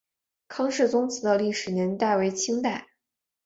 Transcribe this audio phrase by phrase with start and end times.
[0.47, 2.87] 康氏宗祠的历史年代为清代。